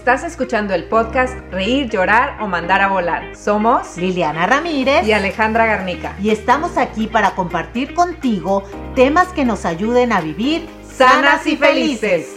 Estás 0.00 0.24
escuchando 0.24 0.72
el 0.72 0.84
podcast 0.84 1.38
Reír, 1.52 1.90
Llorar 1.90 2.38
o 2.40 2.46
Mandar 2.46 2.80
a 2.80 2.88
Volar. 2.88 3.36
Somos 3.36 3.98
Liliana 3.98 4.46
Ramírez 4.46 5.06
y 5.06 5.12
Alejandra 5.12 5.66
Garnica. 5.66 6.16
Y 6.22 6.30
estamos 6.30 6.78
aquí 6.78 7.06
para 7.06 7.34
compartir 7.34 7.92
contigo 7.92 8.64
temas 8.94 9.28
que 9.28 9.44
nos 9.44 9.66
ayuden 9.66 10.12
a 10.12 10.22
vivir 10.22 10.66
sanas 10.90 11.46
y 11.46 11.58
felices. 11.58 12.34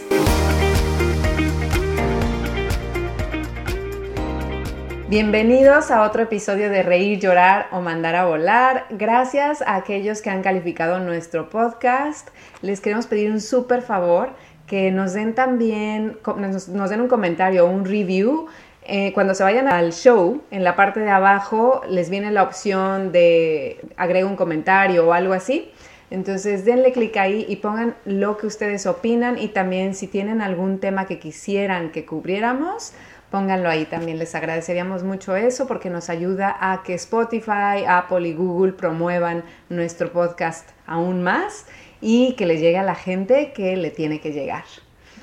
Bienvenidos 5.08 5.90
a 5.90 6.02
otro 6.02 6.24
episodio 6.24 6.68
de 6.68 6.82
Reír, 6.82 7.18
Llorar 7.18 7.68
o 7.72 7.80
Mandar 7.80 8.14
a 8.14 8.26
Volar. 8.26 8.86
Gracias 8.90 9.62
a 9.62 9.76
aquellos 9.76 10.20
que 10.20 10.28
han 10.28 10.42
calificado 10.42 10.98
nuestro 10.98 11.48
podcast. 11.48 12.28
Les 12.60 12.82
queremos 12.82 13.06
pedir 13.06 13.30
un 13.30 13.40
súper 13.40 13.80
favor 13.80 14.34
que 14.74 14.90
nos 14.90 15.12
den 15.12 15.36
también, 15.36 16.18
nos, 16.36 16.66
den 16.66 17.00
un 17.00 17.06
comentario, 17.06 17.64
un 17.64 17.84
review. 17.84 18.48
Eh, 18.82 19.12
cuando 19.12 19.32
se 19.32 19.44
vayan 19.44 19.68
al 19.68 19.92
show, 19.92 20.42
en 20.50 20.64
la 20.64 20.74
parte 20.74 20.98
de 20.98 21.10
abajo 21.10 21.82
les 21.88 22.10
viene 22.10 22.32
la 22.32 22.42
opción 22.42 23.12
de 23.12 23.78
agregar 23.96 24.28
un 24.28 24.34
comentario 24.34 25.06
o 25.06 25.12
algo 25.12 25.32
así. 25.32 25.70
Entonces 26.10 26.64
denle 26.64 26.90
clic 26.90 27.16
ahí 27.18 27.46
y 27.48 27.54
pongan 27.54 27.94
lo 28.04 28.36
que 28.36 28.48
ustedes 28.48 28.86
opinan 28.86 29.38
y 29.38 29.46
también 29.46 29.94
si 29.94 30.08
tienen 30.08 30.42
algún 30.42 30.80
tema 30.80 31.06
que 31.06 31.20
quisieran 31.20 31.92
que 31.92 32.04
cubriéramos, 32.04 32.94
pónganlo 33.30 33.68
ahí 33.68 33.84
también. 33.84 34.18
Les 34.18 34.34
agradeceríamos 34.34 35.04
mucho 35.04 35.36
eso 35.36 35.68
porque 35.68 35.88
nos 35.88 36.10
ayuda 36.10 36.56
a 36.60 36.82
que 36.82 36.94
Spotify, 36.94 37.84
Apple 37.86 38.26
y 38.26 38.34
Google 38.34 38.72
promuevan 38.72 39.44
nuestro 39.68 40.10
podcast 40.10 40.68
aún 40.84 41.22
más 41.22 41.66
y 42.04 42.34
que 42.34 42.44
le 42.44 42.58
llegue 42.58 42.76
a 42.76 42.82
la 42.82 42.94
gente 42.94 43.52
que 43.52 43.76
le 43.76 43.90
tiene 43.90 44.20
que 44.20 44.30
llegar. 44.30 44.64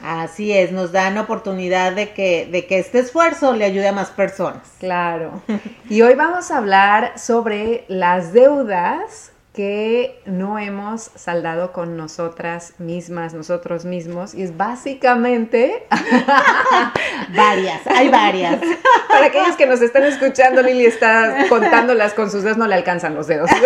Así 0.03 0.51
es, 0.51 0.71
nos 0.71 0.91
dan 0.91 1.19
oportunidad 1.19 1.91
de 1.91 2.09
que, 2.09 2.47
de 2.51 2.65
que 2.65 2.79
este 2.79 2.97
esfuerzo 2.97 3.53
le 3.53 3.65
ayude 3.65 3.87
a 3.87 3.93
más 3.93 4.09
personas. 4.09 4.63
Claro. 4.79 5.43
Y 5.87 6.01
hoy 6.01 6.15
vamos 6.15 6.49
a 6.49 6.57
hablar 6.57 7.19
sobre 7.19 7.85
las 7.87 8.33
deudas 8.33 9.31
que 9.53 10.21
no 10.25 10.57
hemos 10.57 11.11
saldado 11.15 11.73
con 11.73 11.97
nosotras 11.97 12.73
mismas, 12.79 13.33
nosotros 13.33 13.83
mismos, 13.83 14.33
y 14.33 14.43
es 14.43 14.55
básicamente 14.55 15.85
varias, 17.35 17.85
hay 17.85 18.09
varias. 18.09 18.61
Para 19.09 19.25
aquellos 19.25 19.57
que 19.57 19.65
nos 19.65 19.81
están 19.81 20.03
escuchando, 20.03 20.61
Lili 20.61 20.85
está 20.85 21.45
contándolas 21.49 22.13
con 22.13 22.31
sus 22.31 22.43
dedos, 22.43 22.57
no 22.57 22.65
le 22.65 22.75
alcanzan 22.75 23.13
los 23.13 23.27
dedos. 23.27 23.49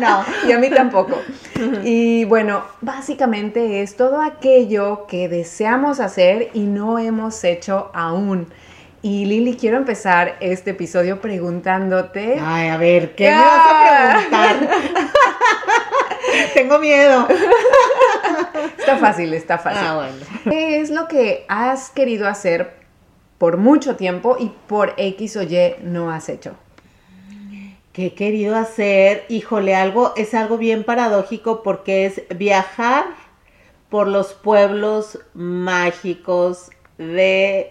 No. 0.00 0.24
Y 0.48 0.52
a 0.52 0.58
mí 0.58 0.70
tampoco. 0.70 1.20
Y 1.84 2.24
bueno, 2.24 2.62
básicamente 2.80 3.82
es 3.82 3.96
todo 3.96 4.20
aquello 4.20 5.06
que 5.06 5.28
deseamos 5.28 6.00
hacer 6.00 6.50
y 6.54 6.60
no 6.60 6.98
hemos 6.98 7.42
hecho 7.44 7.90
aún. 7.94 8.48
Y 9.04 9.24
Lili, 9.24 9.56
quiero 9.56 9.78
empezar 9.78 10.36
este 10.40 10.70
episodio 10.70 11.20
preguntándote. 11.20 12.38
Ay, 12.40 12.68
a 12.68 12.76
ver, 12.76 13.16
¿qué 13.16 13.30
me 13.30 13.36
vas 13.36 13.60
a 13.68 14.14
preguntar? 14.14 14.70
Tengo 16.54 16.78
miedo. 16.78 17.26
Está 18.78 18.96
fácil, 18.98 19.34
está 19.34 19.58
fácil. 19.58 19.82
Ah, 19.84 19.96
bueno. 19.96 20.24
¿Qué 20.44 20.80
es 20.80 20.90
lo 20.90 21.08
que 21.08 21.44
has 21.48 21.90
querido 21.90 22.28
hacer 22.28 22.74
por 23.38 23.56
mucho 23.56 23.96
tiempo 23.96 24.36
y 24.38 24.52
por 24.68 24.94
X 24.96 25.36
o 25.36 25.42
Y 25.42 25.74
no 25.82 26.12
has 26.12 26.28
hecho? 26.28 26.54
¿Qué 27.92 28.06
he 28.06 28.14
querido 28.14 28.56
hacer? 28.56 29.24
Híjole, 29.28 29.74
algo 29.74 30.14
es 30.16 30.32
algo 30.32 30.56
bien 30.56 30.82
paradójico 30.82 31.62
porque 31.62 32.06
es 32.06 32.22
viajar 32.34 33.04
por 33.90 34.08
los 34.08 34.32
pueblos 34.32 35.18
mágicos 35.34 36.70
de 36.96 37.70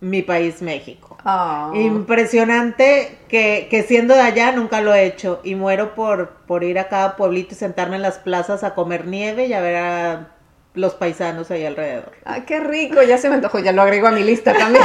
mi 0.00 0.22
país 0.22 0.62
México. 0.62 1.18
Ah. 1.26 1.70
Impresionante 1.74 3.18
que, 3.28 3.84
siendo 3.86 4.14
de 4.14 4.22
allá 4.22 4.52
nunca 4.52 4.80
lo 4.80 4.94
he 4.94 5.04
hecho 5.04 5.40
y 5.44 5.54
muero 5.54 5.94
por, 5.94 6.30
por 6.46 6.64
ir 6.64 6.78
a 6.78 6.88
cada 6.88 7.16
pueblito 7.16 7.54
y 7.54 7.58
sentarme 7.58 7.96
en 7.96 8.02
las 8.02 8.18
plazas 8.18 8.64
a 8.64 8.74
comer 8.74 9.06
nieve 9.06 9.44
y 9.46 9.52
a 9.52 9.60
ver 9.60 9.76
a 9.76 10.28
los 10.72 10.94
paisanos 10.94 11.50
ahí 11.50 11.66
alrededor. 11.66 12.12
¡Ah, 12.24 12.46
qué 12.46 12.60
rico! 12.60 13.02
Ya 13.02 13.18
se 13.18 13.28
me 13.28 13.34
antojó, 13.34 13.58
ya 13.58 13.72
lo 13.72 13.82
agrego 13.82 14.06
a 14.06 14.12
mi 14.12 14.24
lista 14.24 14.54
también. 14.54 14.84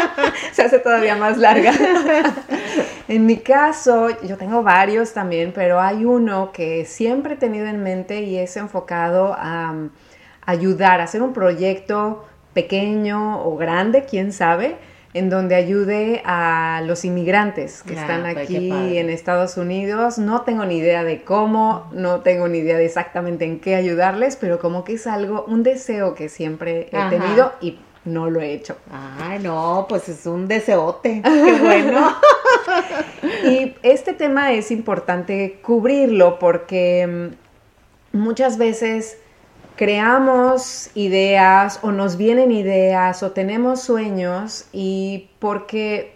se 0.52 0.62
hace 0.62 0.78
todavía 0.78 1.16
más 1.16 1.36
larga. 1.36 1.72
en 3.08 3.26
mi 3.26 3.38
caso, 3.38 4.08
yo 4.22 4.36
tengo 4.36 4.62
varios 4.62 5.12
también, 5.12 5.52
pero 5.54 5.80
hay 5.80 6.04
uno 6.04 6.52
que 6.52 6.84
siempre 6.84 7.34
he 7.34 7.36
tenido 7.36 7.66
en 7.66 7.82
mente 7.82 8.22
y 8.22 8.38
es 8.38 8.56
enfocado 8.56 9.34
a 9.38 9.70
um, 9.72 9.90
ayudar, 10.46 11.00
a 11.00 11.04
hacer 11.04 11.22
un 11.22 11.32
proyecto 11.32 12.24
pequeño 12.54 13.44
o 13.44 13.56
grande, 13.56 14.04
quién 14.08 14.32
sabe, 14.32 14.76
en 15.12 15.30
donde 15.30 15.54
ayude 15.54 16.22
a 16.24 16.82
los 16.84 17.04
inmigrantes 17.04 17.82
que 17.82 17.94
están 17.94 18.22
pues, 18.22 18.36
aquí 18.36 18.98
en 18.98 19.10
Estados 19.10 19.56
Unidos. 19.56 20.18
No 20.18 20.42
tengo 20.42 20.64
ni 20.64 20.78
idea 20.78 21.04
de 21.04 21.22
cómo, 21.22 21.88
no 21.92 22.20
tengo 22.20 22.48
ni 22.48 22.58
idea 22.58 22.78
de 22.78 22.86
exactamente 22.86 23.44
en 23.44 23.60
qué 23.60 23.76
ayudarles, 23.76 24.36
pero 24.36 24.58
como 24.58 24.82
que 24.82 24.94
es 24.94 25.06
algo, 25.06 25.44
un 25.46 25.62
deseo 25.62 26.14
que 26.14 26.28
siempre 26.28 26.88
he 26.90 27.10
tenido 27.10 27.52
y 27.60 27.78
no 28.04 28.30
lo 28.30 28.40
he 28.40 28.52
hecho. 28.52 28.76
Ay, 28.90 29.38
no, 29.38 29.86
pues 29.88 30.08
es 30.08 30.26
un 30.26 30.46
deseote. 30.48 31.22
Qué 31.22 31.58
bueno. 31.60 32.16
y 33.44 33.74
este 33.82 34.12
tema 34.12 34.52
es 34.52 34.70
importante 34.70 35.60
cubrirlo 35.62 36.38
porque 36.38 37.32
mm, 38.12 38.18
muchas 38.18 38.58
veces 38.58 39.18
creamos 39.76 40.90
ideas 40.94 41.80
o 41.82 41.90
nos 41.90 42.16
vienen 42.16 42.52
ideas 42.52 43.22
o 43.22 43.32
tenemos 43.32 43.82
sueños 43.82 44.66
y 44.72 45.30
porque 45.38 46.14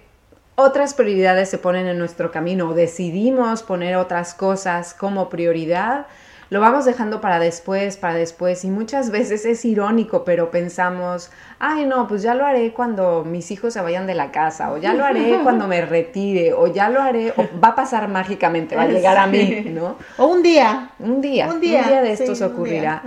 otras 0.54 0.94
prioridades 0.94 1.48
se 1.48 1.58
ponen 1.58 1.86
en 1.86 1.98
nuestro 1.98 2.30
camino 2.30 2.68
o 2.68 2.74
decidimos 2.74 3.62
poner 3.62 3.96
otras 3.96 4.34
cosas 4.34 4.94
como 4.94 5.28
prioridad, 5.28 6.06
lo 6.50 6.60
vamos 6.60 6.84
dejando 6.84 7.20
para 7.20 7.38
después, 7.38 7.96
para 7.96 8.14
después 8.14 8.64
y 8.64 8.70
muchas 8.70 9.10
veces 9.12 9.44
es 9.44 9.64
irónico, 9.64 10.24
pero 10.24 10.50
pensamos, 10.50 11.30
ay 11.58 11.86
no, 11.86 12.08
pues 12.08 12.22
ya 12.22 12.34
lo 12.34 12.44
haré 12.44 12.72
cuando 12.72 13.24
mis 13.24 13.50
hijos 13.50 13.74
se 13.74 13.80
vayan 13.80 14.06
de 14.06 14.14
la 14.14 14.30
casa 14.30 14.72
o 14.72 14.78
ya 14.78 14.94
lo 14.94 15.04
haré 15.04 15.38
cuando 15.42 15.66
me 15.66 15.84
retire 15.84 16.52
o 16.52 16.66
ya 16.66 16.88
lo 16.88 17.00
haré 17.00 17.32
o 17.36 17.44
va 17.62 17.68
a 17.68 17.74
pasar 17.74 18.08
mágicamente, 18.08 18.76
va 18.76 18.82
a 18.82 18.88
llegar 18.88 19.16
a 19.18 19.26
mí, 19.26 19.64
¿no? 19.66 19.96
O 20.16 20.26
un 20.26 20.42
día. 20.42 20.90
Un 20.98 21.20
día, 21.20 21.48
un 21.48 21.60
día, 21.60 22.02
de 22.02 22.12
esto 22.12 22.34
se 22.34 22.44
ocurrirá. 22.44 23.02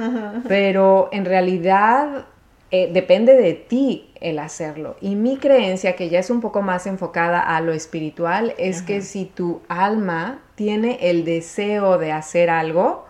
Pero 0.47 1.09
en 1.11 1.25
realidad 1.25 2.25
eh, 2.73 2.89
depende 2.91 3.33
de 3.33 3.53
ti 3.53 4.11
el 4.21 4.39
hacerlo. 4.39 4.95
Y 5.01 5.15
mi 5.15 5.35
creencia, 5.35 5.97
que 5.97 6.09
ya 6.09 6.19
es 6.19 6.29
un 6.29 6.39
poco 6.39 6.61
más 6.61 6.87
enfocada 6.87 7.41
a 7.41 7.59
lo 7.59 7.73
espiritual, 7.73 8.53
es 8.57 8.81
que 8.81 9.01
si 9.01 9.25
tu 9.25 9.61
alma 9.67 10.39
tiene 10.55 10.97
el 11.01 11.25
deseo 11.25 11.97
de 11.97 12.13
hacer 12.13 12.49
algo, 12.49 13.05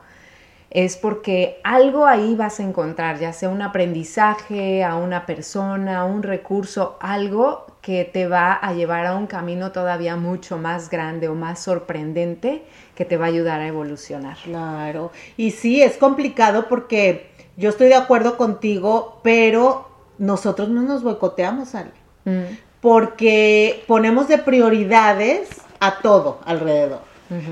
es 0.71 0.95
porque 0.95 1.59
algo 1.65 2.05
ahí 2.05 2.33
vas 2.33 2.61
a 2.61 2.63
encontrar, 2.63 3.19
ya 3.19 3.33
sea 3.33 3.49
un 3.49 3.61
aprendizaje, 3.61 4.85
a 4.85 4.95
una 4.95 5.25
persona, 5.25 6.05
un 6.05 6.23
recurso, 6.23 6.97
algo 7.01 7.65
que 7.81 8.05
te 8.05 8.27
va 8.27 8.53
a 8.53 8.73
llevar 8.73 9.05
a 9.05 9.15
un 9.17 9.27
camino 9.27 9.73
todavía 9.73 10.15
mucho 10.15 10.57
más 10.57 10.89
grande 10.89 11.27
o 11.27 11.35
más 11.35 11.59
sorprendente 11.59 12.63
que 12.95 13.03
te 13.03 13.17
va 13.17 13.25
a 13.25 13.29
ayudar 13.29 13.59
a 13.59 13.67
evolucionar. 13.67 14.37
Claro, 14.43 15.11
y 15.35 15.51
sí, 15.51 15.81
es 15.81 15.97
complicado 15.97 16.69
porque 16.69 17.31
yo 17.57 17.69
estoy 17.69 17.89
de 17.89 17.95
acuerdo 17.95 18.37
contigo, 18.37 19.19
pero 19.23 19.89
nosotros 20.19 20.69
no 20.69 20.83
nos 20.83 21.03
boicoteamos, 21.03 21.75
Ale, 21.75 21.91
mm. 22.23 22.55
porque 22.79 23.83
ponemos 23.87 24.29
de 24.29 24.37
prioridades 24.37 25.49
a 25.81 25.97
todo 25.97 26.39
alrededor 26.45 27.10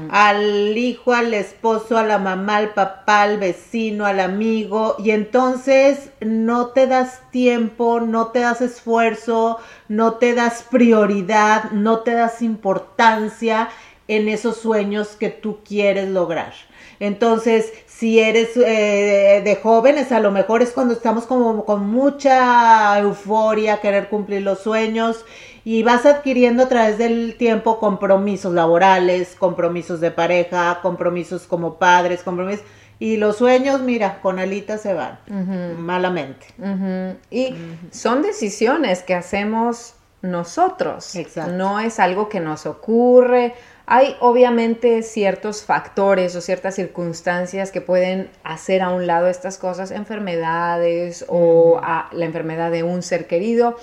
al 0.09 0.77
hijo, 0.77 1.13
al 1.13 1.33
esposo, 1.33 1.97
a 1.97 2.03
la 2.03 2.17
mamá, 2.17 2.57
al 2.57 2.73
papá, 2.73 3.23
al 3.23 3.37
vecino, 3.37 4.05
al 4.05 4.19
amigo, 4.19 4.95
y 4.99 5.11
entonces 5.11 6.09
no 6.21 6.67
te 6.67 6.87
das 6.87 7.21
tiempo, 7.31 7.99
no 7.99 8.27
te 8.27 8.39
das 8.39 8.61
esfuerzo, 8.61 9.57
no 9.87 10.15
te 10.15 10.33
das 10.33 10.65
prioridad, 10.69 11.71
no 11.71 11.99
te 11.99 12.11
das 12.11 12.41
importancia 12.41 13.69
en 14.07 14.27
esos 14.27 14.57
sueños 14.57 15.09
que 15.09 15.29
tú 15.29 15.59
quieres 15.63 16.09
lograr. 16.09 16.53
Entonces, 16.99 17.71
si 17.85 18.19
eres 18.19 18.57
eh, 18.57 19.41
de 19.43 19.55
jóvenes, 19.55 20.11
a 20.11 20.19
lo 20.19 20.31
mejor 20.31 20.61
es 20.61 20.71
cuando 20.71 20.93
estamos 20.93 21.25
como 21.25 21.63
con 21.63 21.89
mucha 21.89 22.99
euforia, 22.99 23.77
querer 23.77 24.09
cumplir 24.09 24.41
los 24.41 24.59
sueños 24.59 25.23
y 25.71 25.83
vas 25.83 26.07
adquiriendo 26.07 26.63
a 26.63 26.67
través 26.67 26.97
del 26.97 27.35
tiempo 27.37 27.77
compromisos 27.77 28.51
laborales, 28.55 29.35
compromisos 29.37 30.01
de 30.01 30.09
pareja, 30.09 30.79
compromisos 30.81 31.45
como 31.45 31.75
padres, 31.75 32.23
compromisos 32.23 32.65
y 32.97 33.17
los 33.17 33.37
sueños, 33.37 33.79
mira, 33.79 34.19
con 34.19 34.39
alitas 34.39 34.81
se 34.81 34.95
van, 34.95 35.19
malamente. 35.77 36.47
Y 37.29 37.53
son 37.91 38.23
decisiones 38.23 39.03
que 39.03 39.13
hacemos 39.13 39.93
nosotros. 40.23 41.15
Exacto. 41.15 41.51
No 41.51 41.79
es 41.79 41.99
algo 41.99 42.29
que 42.29 42.39
nos 42.39 42.65
ocurre. 42.65 43.53
Hay 43.85 44.15
obviamente 44.21 45.03
ciertos 45.03 45.61
factores 45.63 46.35
o 46.35 46.41
ciertas 46.41 46.73
circunstancias 46.73 47.71
que 47.71 47.81
pueden 47.81 48.31
hacer 48.43 48.81
a 48.81 48.89
un 48.89 49.05
lado 49.05 49.27
estas 49.27 49.59
cosas, 49.59 49.91
enfermedades 49.91 51.25
o 51.27 51.79
la 51.79 52.25
enfermedad 52.25 52.71
de 52.71 52.81
un 52.81 53.03
ser 53.03 53.27
querido, 53.27 53.77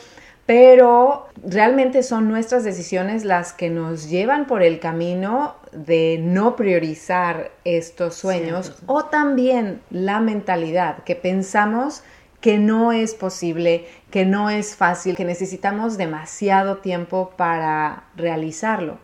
pero 0.46 1.26
realmente 1.44 2.04
son 2.04 2.28
nuestras 2.28 2.62
decisiones 2.62 3.24
las 3.24 3.52
que 3.52 3.68
nos 3.68 4.08
llevan 4.08 4.46
por 4.46 4.62
el 4.62 4.78
camino 4.78 5.56
de 5.72 6.18
no 6.22 6.54
priorizar 6.54 7.50
estos 7.64 8.14
sueños 8.14 8.76
o 8.86 9.06
también 9.06 9.80
la 9.90 10.20
mentalidad 10.20 11.02
que 11.02 11.16
pensamos 11.16 12.02
que 12.40 12.58
no 12.58 12.92
es 12.92 13.14
posible, 13.14 13.86
que 14.10 14.24
no 14.24 14.48
es 14.50 14.76
fácil, 14.76 15.16
que 15.16 15.24
necesitamos 15.24 15.96
demasiado 15.96 16.76
tiempo 16.76 17.32
para 17.36 18.04
realizarlo. 18.16 18.98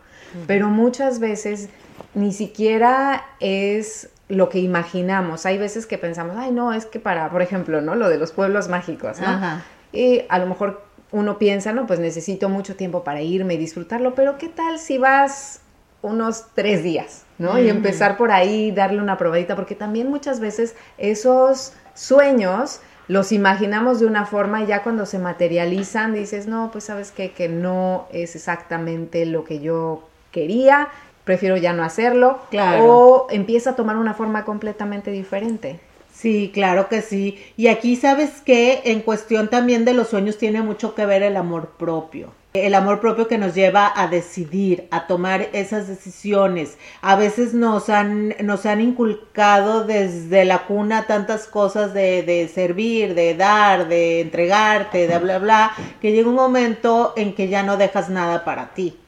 Pero 0.47 0.69
muchas 0.69 1.19
veces 1.19 1.69
ni 2.15 2.33
siquiera 2.33 3.25
es 3.41 4.11
lo 4.29 4.49
que 4.49 4.61
imaginamos. 4.61 5.45
Hay 5.45 5.59
veces 5.59 5.87
que 5.87 5.99
pensamos, 5.99 6.37
ay, 6.39 6.53
no, 6.53 6.73
es 6.73 6.87
que 6.87 7.01
para, 7.01 7.29
por 7.31 7.43
ejemplo, 7.43 7.81
¿no? 7.81 7.97
Lo 7.97 8.09
de 8.09 8.17
los 8.17 8.33
pueblos 8.33 8.69
mágicos, 8.69 9.21
¿no? 9.21 9.61
Y 9.93 10.23
a 10.29 10.39
lo 10.39 10.47
mejor 10.47 10.92
uno 11.13 11.39
piensa, 11.39 11.73
no, 11.73 11.87
pues 11.87 12.01
necesito 12.01 12.49
mucho 12.49 12.75
tiempo 12.75 13.05
para 13.05 13.21
irme 13.21 13.55
y 13.55 13.59
disfrutarlo, 13.59 14.15
pero 14.15 14.39
¿qué 14.39 14.49
tal 14.49 14.79
si 14.79 14.99
vas 14.99 15.61
unos 16.01 16.47
tres 16.55 16.83
días, 16.83 17.25
¿no? 17.39 17.59
Y 17.61 17.69
empezar 17.69 18.17
por 18.17 18.33
ahí, 18.33 18.73
darle 18.73 19.01
una 19.01 19.19
probadita, 19.19 19.55
porque 19.55 19.75
también 19.75 20.11
muchas 20.11 20.41
veces 20.41 20.75
esos 20.99 21.75
sueños 21.95 22.81
los 23.09 23.31
imaginamos 23.31 24.01
de 24.01 24.07
una 24.07 24.27
forma 24.27 24.63
y 24.63 24.67
ya 24.67 24.83
cuando 24.83 25.07
se 25.07 25.19
materializan 25.19 26.15
dices, 26.15 26.47
no, 26.47 26.71
pues 26.73 26.85
sabes 26.85 27.13
qué, 27.13 27.33
que 27.33 27.49
no 27.49 28.07
es 28.13 28.35
exactamente 28.35 29.27
lo 29.27 29.45
que 29.45 29.61
yo 29.61 30.09
quería, 30.31 30.89
prefiero 31.25 31.57
ya 31.57 31.73
no 31.73 31.85
hacerlo, 31.85 32.39
claro. 32.51 32.85
o 32.85 33.27
empieza 33.31 33.71
a 33.71 33.77
tomar 33.77 33.97
una 33.97 34.15
forma 34.15 34.45
completamente 34.45 35.11
diferente. 35.11 35.79
Sí, 36.13 36.51
claro 36.53 36.89
que 36.89 37.03
sí. 37.03 37.43
Y 37.57 37.69
aquí 37.69 37.97
sabes 37.97 38.43
que 38.45 38.83
en 38.85 39.01
cuestión 39.01 39.49
también 39.49 39.85
de 39.85 39.95
los 39.95 40.09
sueños 40.09 40.39
tiene 40.39 40.63
mucho 40.63 40.95
que 40.95 41.07
ver 41.07 41.23
el 41.23 41.37
amor 41.37 41.71
propio. 41.79 42.33
El 42.53 42.75
amor 42.75 43.01
propio 43.01 43.29
que 43.29 43.39
nos 43.39 43.55
lleva 43.55 43.91
a 43.97 44.09
decidir, 44.09 44.87
a 44.91 45.07
tomar 45.07 45.49
esas 45.55 45.89
decisiones. 45.89 46.77
A 47.01 47.17
veces 47.17 47.55
nos 47.55 47.89
han, 47.89 48.35
nos 48.43 48.67
han 48.67 48.83
inculcado 48.83 49.85
desde 49.85 50.45
la 50.45 50.67
cuna 50.67 51.07
tantas 51.07 51.47
cosas 51.47 51.95
de, 51.95 52.23
de 52.23 52.47
servir, 52.49 53.15
de 53.15 53.35
dar, 53.35 53.89
de 53.89 54.21
entregarte, 54.21 55.09
de 55.09 55.19
bla, 55.19 55.39
bla, 55.39 55.73
que 56.03 56.13
llega 56.13 56.29
un 56.29 56.35
momento 56.35 57.15
en 57.17 57.35
que 57.35 57.49
ya 57.49 57.63
no 57.63 57.79
dejas 57.79 58.11
nada 58.11 58.45
para 58.45 58.75
ti. 58.75 58.99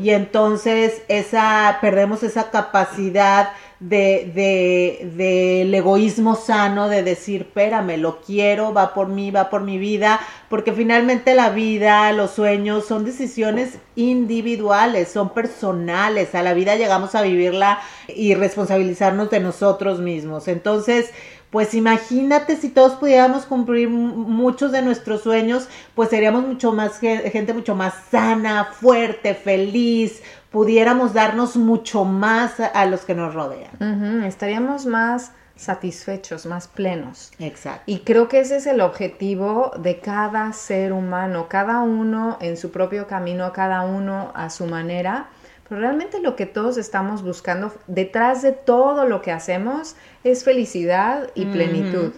Y 0.00 0.10
entonces 0.10 1.02
esa, 1.06 1.78
perdemos 1.80 2.24
esa 2.24 2.50
capacidad 2.50 3.50
de, 3.82 4.30
de, 4.32 5.10
del 5.16 5.74
egoísmo 5.74 6.36
sano, 6.36 6.88
de 6.88 7.02
decir, 7.02 7.42
espérame, 7.42 7.96
lo 7.98 8.20
quiero, 8.20 8.72
va 8.72 8.94
por 8.94 9.08
mí, 9.08 9.32
va 9.32 9.50
por 9.50 9.62
mi 9.62 9.76
vida, 9.76 10.20
porque 10.48 10.72
finalmente 10.72 11.34
la 11.34 11.50
vida, 11.50 12.12
los 12.12 12.30
sueños 12.30 12.86
son 12.86 13.04
decisiones 13.04 13.78
individuales, 13.96 15.08
son 15.08 15.30
personales, 15.30 16.34
a 16.34 16.42
la 16.42 16.54
vida 16.54 16.76
llegamos 16.76 17.16
a 17.16 17.22
vivirla 17.22 17.80
y 18.06 18.34
responsabilizarnos 18.34 19.30
de 19.30 19.40
nosotros 19.40 19.98
mismos. 19.98 20.46
Entonces, 20.46 21.10
pues 21.50 21.74
imagínate 21.74 22.56
si 22.56 22.68
todos 22.68 22.94
pudiéramos 22.94 23.44
cumplir 23.44 23.88
muchos 23.90 24.72
de 24.72 24.80
nuestros 24.80 25.22
sueños, 25.22 25.68
pues 25.94 26.08
seríamos 26.08 26.46
mucho 26.46 26.72
más 26.72 26.98
gente 26.98 27.52
mucho 27.52 27.74
más 27.74 27.94
sana, 28.10 28.70
fuerte, 28.72 29.34
feliz, 29.34 30.22
pudiéramos 30.52 31.14
darnos 31.14 31.56
mucho 31.56 32.04
más 32.04 32.60
a, 32.60 32.86
los 32.86 33.00
que 33.00 33.14
nos 33.14 33.34
rodean. 33.34 34.22
Estaríamos 34.24 34.86
más 34.86 35.32
satisfechos, 35.56 36.46
más 36.46 36.68
plenos. 36.68 37.30
Exacto. 37.38 37.82
Y 37.86 38.00
creo 38.00 38.28
que 38.28 38.40
ese 38.40 38.56
es 38.56 38.66
el 38.66 38.80
objetivo 38.80 39.72
de 39.78 40.00
cada 40.00 40.52
ser 40.52 40.92
humano, 40.92 41.46
cada 41.48 41.80
uno 41.80 42.36
en 42.40 42.56
su 42.56 42.70
propio 42.70 43.06
camino, 43.06 43.52
cada 43.52 43.82
uno 43.82 44.32
a 44.34 44.50
su 44.50 44.66
manera. 44.66 45.28
Pero 45.68 45.80
realmente 45.80 46.20
lo 46.20 46.36
que 46.36 46.46
todos 46.46 46.76
estamos 46.76 47.22
buscando 47.22 47.72
detrás 47.86 48.42
de 48.42 48.52
todo 48.52 49.06
lo 49.06 49.22
que 49.22 49.32
hacemos 49.32 49.96
es 50.22 50.44
felicidad 50.44 51.30
y 51.34 51.46
plenitud. 51.46 52.12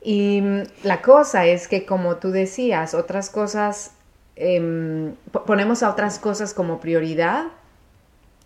Y 0.00 0.42
la 0.82 1.02
cosa 1.02 1.44
es 1.44 1.68
que, 1.68 1.84
como 1.84 2.16
tú 2.16 2.30
decías, 2.30 2.94
otras 2.94 3.28
cosas 3.28 3.92
Em, 4.36 5.14
ponemos 5.46 5.82
a 5.82 5.90
otras 5.90 6.18
cosas 6.18 6.54
como 6.54 6.80
prioridad 6.80 7.46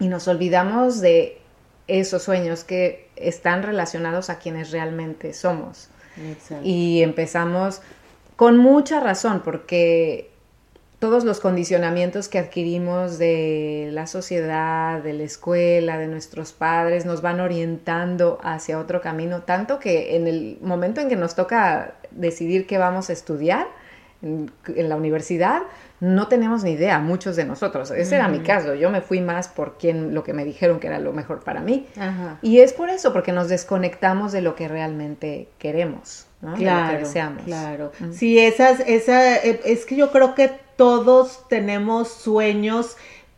y 0.00 0.09
nos 0.09 0.27
olvidamos 0.29 1.00
de 1.00 1.38
esos 1.87 2.23
sueños 2.23 2.65
que 2.65 3.09
están 3.17 3.62
relacionados 3.62 4.29
a 4.31 4.38
quienes 4.38 4.73
realmente 4.73 5.33
somos. 5.33 5.88
Y 6.62 7.03
empezamos 7.03 7.83
con 8.37 8.56
mucha 8.56 9.00
razón, 9.00 9.43
porque 9.44 10.31
todos 10.99 11.25
los 11.25 11.41
condicionamientos 11.41 12.29
que 12.29 12.38
adquirimos 12.38 13.19
de 13.19 13.91
la 13.93 14.06
sociedad, 14.06 15.03
de 15.03 15.12
la 15.12 15.25
escuela, 15.25 15.99
de 15.99 16.09
nuestros 16.09 16.53
padres, 16.53 17.05
nos 17.05 17.21
van 17.21 17.41
orientando 17.41 18.38
hacia 18.43 18.79
otro 18.79 19.03
camino, 19.03 19.43
tanto 19.43 19.79
que 19.79 20.17
en 20.17 20.27
el 20.27 20.59
momento 20.62 21.00
en 21.00 21.09
que 21.09 21.17
nos 21.17 21.35
toca 21.35 21.94
decidir 22.11 22.67
qué 22.67 22.79
vamos 22.79 23.11
a 23.11 23.12
estudiar, 23.12 23.67
en, 24.22 24.50
la 24.88 24.96
universidad, 24.96 25.62
no 26.00 26.28
tenemos 26.28 26.64
ni 26.64 26.72
idea, 26.72 26.98
muchos 26.98 27.36
de 27.36 27.44
nosotros. 27.44 27.90
Ese 27.90 28.16
era 28.16 28.28
mi 28.28 28.40
caso. 28.40 28.74
Yo 28.74 28.90
me 28.90 29.00
fui 29.00 29.20
más 29.20 29.48
por 29.48 29.78
quien, 29.78 30.14
lo 30.14 30.24
que 30.24 30.32
me 30.32 30.44
dijeron 30.44 30.80
que 30.80 30.86
era 30.86 30.98
lo 30.98 31.12
mejor 31.12 31.40
para 31.44 31.60
mí. 31.60 31.86
Y 32.42 32.60
es 32.60 32.72
por 32.72 32.90
eso, 32.90 33.12
porque 33.12 33.32
nos 33.32 33.48
desconectamos 33.48 34.32
de 34.32 34.42
lo 34.42 34.54
que 34.54 34.68
realmente 34.68 35.48
queremos, 35.58 36.26
¿no? 36.40 36.54
Claro, 36.54 36.92
lo 36.92 36.98
que 36.98 37.04
deseamos. 37.04 37.42
Claro. 37.44 37.92
Sí, 38.12 38.38
esas, 38.38 38.80
esa, 38.80 39.36
eh, 39.36 39.60
es 39.64 39.86
que 39.86 39.96
yo 39.96 40.10
creo 40.10 40.34
que 40.34 40.50
todos 40.76 41.48
tenemos 41.48 42.08
sueños 42.08 42.96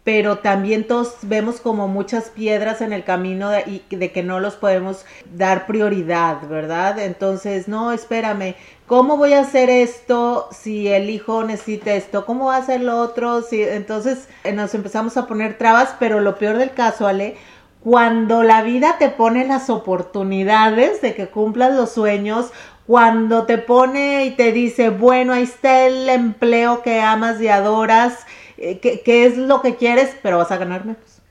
pero 0.09 0.39
también 0.39 0.87
todos 0.87 1.17
vemos 1.21 1.61
como 1.61 1.87
muchas 1.87 2.31
piedras 2.31 2.81
en 2.81 2.95
el 2.95 3.05
camino 3.05 3.51
de, 3.51 3.83
y 3.91 3.95
de 3.95 4.11
que 4.11 4.23
no 4.23 4.41
los 4.41 4.55
podemos 4.55 5.05
dar 5.35 5.67
prioridad, 5.67 6.49
¿verdad? 6.49 6.99
Entonces, 6.99 7.69
no, 7.69 7.93
espérame, 7.93 8.55
¿cómo 8.87 9.19
voy 9.19 9.35
a 9.35 9.41
hacer 9.41 9.69
esto 9.69 10.49
si 10.51 10.89
el 10.89 11.11
hijo 11.11 11.45
necesita 11.45 11.93
esto? 11.93 12.25
¿Cómo 12.25 12.47
va 12.47 12.57
a 12.57 12.61
hacer 12.61 12.81
lo 12.81 12.99
otro? 12.99 13.43
Si, 13.43 13.63
entonces 13.63 14.31
eh, 14.45 14.53
nos 14.53 14.75
empezamos 14.75 15.19
a 15.19 15.27
poner 15.27 15.59
trabas, 15.59 15.95
pero 15.99 16.21
lo 16.21 16.39
peor 16.39 16.57
del 16.57 16.71
caso, 16.71 17.07
Ale, 17.07 17.37
cuando 17.81 18.43
la 18.43 18.63
vida 18.63 18.97
te 18.99 19.11
pone 19.11 19.47
las 19.47 19.69
oportunidades 19.69 21.03
de 21.03 21.15
que 21.15 21.27
cumplas 21.27 21.75
los 21.75 21.91
sueños, 21.91 22.51
cuando 22.87 23.45
te 23.45 23.59
pone 23.59 24.25
y 24.25 24.31
te 24.31 24.53
dice, 24.53 24.89
bueno, 24.89 25.35
ahí 25.35 25.43
está 25.43 25.85
el 25.85 26.09
empleo 26.09 26.81
que 26.81 27.03
amas 27.03 27.39
y 27.43 27.49
adoras, 27.49 28.25
eh, 28.59 28.79
¿qué, 28.81 29.27
es 29.27 29.37
lo 29.37 29.63
que 29.63 29.77
quieres? 29.77 30.17
Pero 30.23 30.39
vas 30.39 30.51
a 30.51 30.57
ganar 30.57 30.85
menos. 30.85 31.23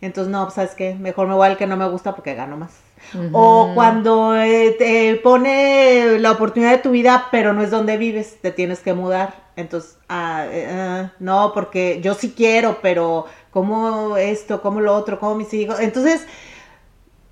Entonces, 0.00 0.30
no, 0.30 0.50
¿sabes 0.50 0.72
qué? 0.74 0.94
Mejor 0.94 1.26
me 1.26 1.34
voy 1.34 1.48
al 1.48 1.56
que 1.56 1.66
no 1.66 1.76
me 1.76 1.88
gusta 1.88 2.14
porque 2.14 2.34
gano 2.34 2.56
más. 2.56 2.70
O 3.32 3.72
cuando 3.74 4.36
eh, 4.36 4.74
te 4.78 5.16
pone 5.16 6.18
la 6.18 6.32
oportunidad 6.32 6.72
de 6.72 6.78
tu 6.78 6.90
vida, 6.90 7.28
pero 7.30 7.52
no 7.52 7.62
es 7.62 7.70
donde 7.70 7.96
vives, 7.96 8.38
te 8.40 8.50
tienes 8.50 8.80
que 8.80 8.92
mudar. 8.92 9.34
Entonces, 9.56 9.96
ah, 10.08 10.46
eh, 10.50 10.68
ah, 10.70 11.12
no, 11.18 11.52
porque 11.54 12.00
yo 12.02 12.14
sí 12.14 12.34
quiero, 12.36 12.78
pero 12.82 13.26
¿cómo 13.50 14.16
esto? 14.16 14.60
¿Cómo 14.62 14.80
lo 14.80 14.94
otro? 14.94 15.18
¿Cómo 15.18 15.34
mis 15.34 15.52
hijos? 15.54 15.80
Entonces, 15.80 16.26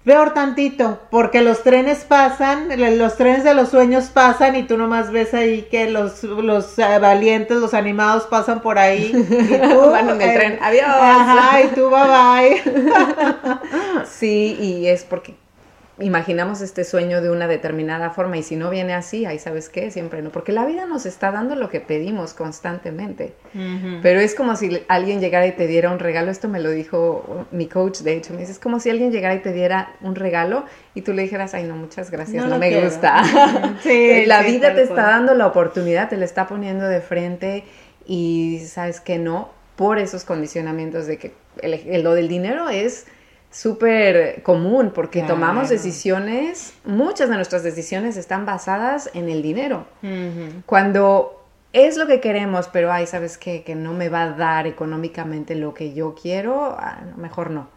Peor 0.06 0.34
tantito, 0.34 1.00
porque 1.10 1.42
los 1.42 1.64
trenes 1.64 2.04
pasan, 2.04 2.68
los 2.96 3.16
trenes 3.16 3.42
de 3.42 3.54
los 3.54 3.70
sueños 3.70 4.04
pasan 4.04 4.54
y 4.54 4.62
tú 4.62 4.78
nomás 4.78 5.10
ves 5.10 5.34
ahí 5.34 5.62
que 5.62 5.90
los, 5.90 6.22
los 6.22 6.78
eh, 6.78 7.00
valientes, 7.00 7.56
los 7.56 7.74
animados 7.74 8.22
pasan 8.26 8.62
por 8.62 8.78
ahí. 8.78 9.10
Y 9.16 9.68
tú, 9.68 9.90
Van 9.90 10.08
en 10.08 10.22
el 10.22 10.34
tren, 10.34 10.52
eh, 10.52 10.58
adiós. 10.62 10.86
Ajá, 10.86 11.60
y 11.60 11.66
tú 11.74 11.90
bye 11.90 12.62
bye. 12.62 14.06
sí, 14.06 14.56
y 14.60 14.86
es 14.86 15.02
porque 15.02 15.34
imaginamos 15.98 16.60
este 16.60 16.84
sueño 16.84 17.22
de 17.22 17.30
una 17.30 17.48
determinada 17.48 18.10
forma 18.10 18.36
y 18.36 18.42
si 18.42 18.54
no 18.54 18.68
viene 18.68 18.92
así, 18.92 19.24
ahí 19.24 19.38
sabes 19.38 19.70
qué, 19.70 19.90
siempre 19.90 20.20
no, 20.20 20.30
porque 20.30 20.52
la 20.52 20.66
vida 20.66 20.84
nos 20.84 21.06
está 21.06 21.30
dando 21.30 21.54
lo 21.54 21.70
que 21.70 21.80
pedimos 21.80 22.34
constantemente, 22.34 23.32
pero 24.02 24.20
es 24.20 24.34
como 24.34 24.56
si 24.56 24.82
alguien 24.88 25.20
llegara 25.20 25.46
y 25.46 25.52
te 25.52 25.66
diera 25.66 25.90
un 25.90 25.98
regalo, 25.98 26.30
esto 26.30 26.48
me 26.48 26.60
lo 26.60 26.70
dijo 26.70 27.46
mi 27.50 27.66
coach, 27.66 28.00
de 28.00 28.14
hecho, 28.14 28.34
me 28.34 28.40
dice, 28.40 28.52
es 28.52 28.58
como 28.58 28.78
si 28.78 28.90
alguien 28.90 29.10
llegara 29.10 29.34
y 29.34 29.38
te 29.38 29.52
diera 29.52 29.94
un 30.02 30.14
regalo 30.14 30.64
y 30.94 31.00
tú 31.00 31.14
le 31.14 31.22
dijeras, 31.22 31.54
ay 31.54 31.64
no, 31.64 31.76
muchas 31.76 32.10
gracias, 32.10 32.44
no, 32.44 32.58
me 32.58 32.78
gusta. 32.82 33.22
sí, 33.82 34.24
la 34.26 34.42
vida 34.42 34.74
te 34.74 34.82
está 34.82 35.02
dando 35.02 35.34
la 35.34 35.46
oportunidad, 35.46 36.10
te 36.10 36.18
la 36.18 36.26
está 36.26 36.46
poniendo 36.46 36.86
de 36.86 37.00
frente 37.00 37.64
y 38.06 38.60
sabes 38.66 39.00
que 39.00 39.18
no, 39.18 39.50
por 39.76 39.98
esos 39.98 40.24
condicionamientos 40.24 41.06
de 41.06 41.16
que 41.18 41.32
el, 41.62 42.02
lo 42.02 42.14
del 42.14 42.28
dinero 42.28 42.68
es 42.68 43.06
súper 43.56 44.42
común 44.42 44.92
porque 44.94 45.22
tomamos 45.22 45.70
decisiones, 45.70 46.74
muchas 46.84 47.30
de 47.30 47.36
nuestras 47.36 47.62
decisiones 47.62 48.18
están 48.18 48.44
basadas 48.44 49.10
en 49.14 49.30
el 49.30 49.40
dinero. 49.40 49.86
Cuando 50.66 51.42
es 51.72 51.96
lo 51.96 52.06
que 52.06 52.20
queremos, 52.20 52.68
pero 52.68 52.92
ay, 52.92 53.06
¿sabes 53.06 53.38
qué? 53.38 53.62
Que 53.62 53.74
no 53.74 53.94
me 53.94 54.10
va 54.10 54.24
a 54.24 54.30
dar 54.32 54.66
económicamente 54.66 55.54
lo 55.54 55.72
que 55.72 55.94
yo 55.94 56.14
quiero, 56.14 56.76
ah, 56.78 57.00
mejor 57.16 57.50
no. 57.50 57.68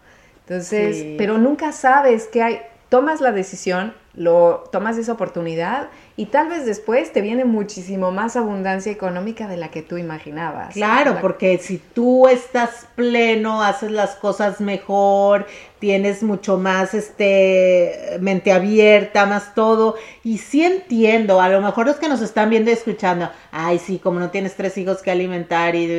Entonces, 0.46 1.16
pero 1.18 1.38
nunca 1.38 1.72
sabes 1.72 2.28
qué 2.28 2.44
hay 2.44 2.60
tomas 2.90 3.22
la 3.22 3.32
decisión, 3.32 3.94
lo 4.16 4.64
tomas 4.72 4.98
esa 4.98 5.14
oportunidad 5.14 5.90
y 6.18 6.26
tal 6.26 6.50
vez 6.50 6.66
después 6.66 7.14
te 7.14 7.22
viene 7.22 7.46
muchísimo 7.46 8.12
más 8.12 8.36
abundancia 8.36 8.92
económica 8.92 9.48
de 9.48 9.56
la 9.56 9.70
que 9.70 9.82
tú 9.82 9.98
imaginabas. 9.98 10.74
Claro, 10.74 11.20
porque 11.22 11.58
si 11.60 11.78
tú 11.78 12.28
estás 12.28 12.88
pleno, 12.96 13.64
haces 13.64 13.92
las 13.92 14.16
cosas 14.16 14.60
mejor, 14.60 15.46
tienes 15.78 16.24
mucho 16.24 16.58
más 16.58 16.94
este 16.94 18.18
mente 18.20 18.52
abierta, 18.52 19.26
más 19.26 19.54
todo, 19.54 19.96
y 20.24 20.40
sí 20.40 20.64
entiendo, 20.64 21.40
a 21.40 21.48
lo 21.48 21.62
mejor 21.62 21.86
los 21.86 21.98
que 21.98 22.10
nos 22.10 22.22
están 22.22 22.50
viendo 22.50 22.72
y 22.72 22.74
escuchando, 22.74 23.30
ay, 23.52 23.80
sí, 23.80 24.00
como 24.00 24.20
no 24.20 24.32
tienes 24.32 24.56
tres 24.56 24.78
hijos 24.78 25.02
que 25.02 25.12
alimentar 25.12 25.76
y 25.76 25.90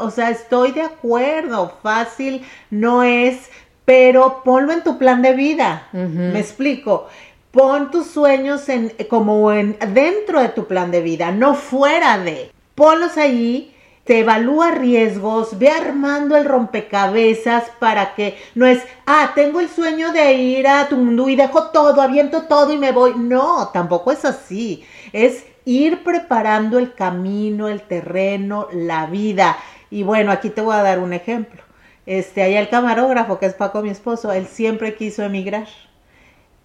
o 0.00 0.10
sea, 0.10 0.30
estoy 0.30 0.72
de 0.72 0.82
acuerdo, 0.82 1.78
fácil 1.82 2.44
no 2.70 3.04
es, 3.04 3.50
pero 3.90 4.42
ponlo 4.44 4.72
en 4.72 4.84
tu 4.84 4.98
plan 4.98 5.20
de 5.20 5.32
vida. 5.32 5.88
Me 5.90 6.38
explico. 6.38 7.08
Pon 7.50 7.90
tus 7.90 8.06
sueños 8.06 8.68
en, 8.68 8.92
como 9.08 9.50
en, 9.50 9.76
dentro 9.92 10.40
de 10.40 10.50
tu 10.50 10.68
plan 10.68 10.92
de 10.92 11.00
vida, 11.00 11.32
no 11.32 11.56
fuera 11.56 12.16
de. 12.16 12.52
Ponlos 12.76 13.16
ahí, 13.16 13.74
te 14.04 14.20
evalúa 14.20 14.70
riesgos, 14.70 15.58
ve 15.58 15.70
armando 15.70 16.36
el 16.36 16.44
rompecabezas 16.44 17.64
para 17.80 18.14
que 18.14 18.38
no 18.54 18.64
es, 18.64 18.80
ah, 19.06 19.32
tengo 19.34 19.58
el 19.58 19.68
sueño 19.68 20.12
de 20.12 20.34
ir 20.34 20.68
a 20.68 20.88
tu 20.88 20.96
mundo 20.96 21.28
y 21.28 21.34
dejo 21.34 21.70
todo, 21.70 22.00
aviento 22.00 22.42
todo 22.42 22.72
y 22.72 22.78
me 22.78 22.92
voy. 22.92 23.14
No, 23.16 23.70
tampoco 23.72 24.12
es 24.12 24.24
así. 24.24 24.84
Es 25.12 25.46
ir 25.64 26.04
preparando 26.04 26.78
el 26.78 26.94
camino, 26.94 27.66
el 27.66 27.80
terreno, 27.80 28.68
la 28.72 29.06
vida. 29.06 29.56
Y 29.90 30.04
bueno, 30.04 30.30
aquí 30.30 30.48
te 30.48 30.60
voy 30.60 30.76
a 30.76 30.84
dar 30.84 31.00
un 31.00 31.12
ejemplo. 31.12 31.69
Este, 32.06 32.42
allá 32.42 32.60
el 32.60 32.68
camarógrafo, 32.68 33.38
que 33.38 33.46
es 33.46 33.54
Paco, 33.54 33.82
mi 33.82 33.90
esposo, 33.90 34.32
él 34.32 34.46
siempre 34.46 34.94
quiso 34.94 35.22
emigrar. 35.22 35.66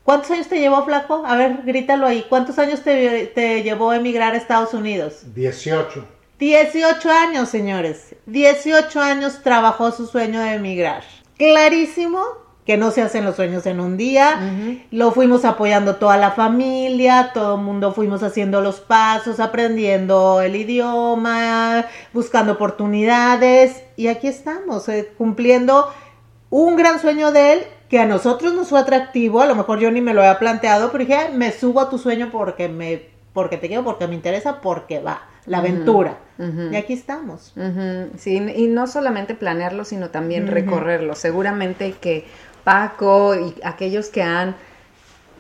¿Cuántos 0.04 0.32
años 0.32 0.48
te 0.48 0.60
llevó, 0.60 0.86
Flaco? 0.86 1.24
A 1.26 1.36
ver, 1.36 1.62
grítalo 1.66 2.06
ahí. 2.06 2.26
¿Cuántos 2.30 2.60
años 2.60 2.82
te, 2.82 3.32
te 3.34 3.64
llevó 3.64 3.90
a 3.90 3.98
emigrar 3.98 4.34
a 4.34 4.38
Estados 4.38 4.74
Unidos? 4.74 5.34
18. 5.34 6.06
18 6.38 7.12
años, 7.12 7.50
señores. 7.50 8.16
18 8.28 9.00
años 9.02 9.42
trabajó 9.42 9.92
su 9.92 10.06
sueño 10.06 10.42
de 10.42 10.54
emigrar. 10.54 11.04
Clarísimo 11.38 12.22
que 12.66 12.78
no 12.78 12.92
se 12.92 13.02
hacen 13.02 13.26
los 13.26 13.36
sueños 13.36 13.66
en 13.68 13.80
un 13.80 13.96
día. 13.96 14.40
Lo 14.92 15.12
fuimos 15.12 15.46
apoyando 15.46 15.98
toda 15.98 16.18
la 16.18 16.32
familia, 16.32 17.32
todo 17.34 17.56
el 17.56 17.62
mundo 17.62 17.94
fuimos 17.94 18.24
haciendo 18.24 18.62
los 18.62 18.80
pasos, 18.80 19.40
aprendiendo 19.40 20.42
el 20.42 20.56
idioma, 20.56 21.86
buscando 22.12 22.54
oportunidades 22.54 23.85
y 23.96 24.08
aquí 24.08 24.28
estamos, 24.28 24.88
eh, 24.90 25.12
cumpliendo 25.18 25.92
un 26.50 26.76
gran 26.76 27.00
sueño 27.00 27.32
de 27.32 27.54
él 27.54 27.64
que 27.90 28.00
a 28.00 28.06
nosotros 28.06 28.54
nos 28.54 28.70
fue 28.70 28.80
atractivo, 28.80 29.42
a 29.42 29.46
lo 29.46 29.56
mejor 29.56 29.80
yo 29.80 29.92
ni 29.92 30.02
me 30.02 30.14
lo 30.14 30.22
había 30.22 30.40
planteado, 30.40 30.92
pero 30.92 31.06
dije, 31.06 31.30
me 31.34 31.52
subo 31.52 31.82
a 31.82 31.90
tu 31.90 31.98
sueño 31.98 32.30
porque 32.32 32.68
me 32.68 33.16
porque 33.36 33.58
te 33.58 33.68
quiero, 33.68 33.84
porque 33.84 34.08
me 34.08 34.16
interesa, 34.16 34.62
porque 34.62 35.00
va, 35.00 35.28
la 35.46 35.58
aventura. 35.58 36.18
Y 36.72 36.76
aquí 36.78 36.94
estamos. 36.94 37.54
Sí, 38.18 38.38
y 38.38 38.68
no 38.68 38.88
solamente 38.88 39.36
planearlo, 39.36 39.84
sino 39.84 40.10
también 40.10 40.48
recorrerlo. 40.48 41.16
Seguramente 41.16 41.94
que 42.00 42.26
Paco 42.64 43.36
y 43.36 43.54
aquellos 43.64 44.08
que 44.08 44.24
han 44.24 44.56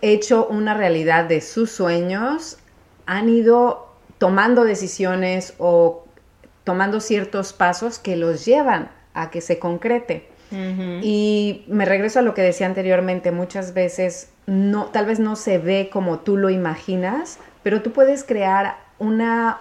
hecho 0.02 0.46
una 0.48 0.74
realidad 0.74 1.24
de 1.24 1.40
sus 1.40 1.72
sueños 1.72 2.58
han 3.06 3.30
ido 3.30 3.88
tomando 4.18 4.66
decisiones 4.66 5.54
o 5.58 6.05
tomando 6.66 7.00
ciertos 7.00 7.54
pasos 7.54 8.00
que 8.00 8.18
los 8.18 8.44
llevan 8.44 8.90
a 9.14 9.30
que 9.32 9.40
se 9.40 9.58
concrete. 9.60 10.28
Y 11.02 11.66
me 11.68 11.84
regreso 11.84 12.20
a 12.20 12.22
lo 12.22 12.34
que 12.34 12.42
decía 12.42 12.66
anteriormente, 12.66 13.32
muchas 13.32 13.74
veces 13.74 14.30
no, 14.46 14.86
tal 14.86 15.06
vez 15.06 15.20
no 15.20 15.36
se 15.36 15.58
ve 15.58 15.90
como 15.92 16.20
tú 16.20 16.38
lo 16.38 16.50
imaginas, 16.50 17.40
pero 17.62 17.82
tú 17.82 17.92
puedes 17.92 18.24
crear 18.24 18.78
una 18.98 19.58